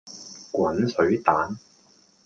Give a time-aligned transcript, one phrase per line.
[0.51, 1.55] 滾水蛋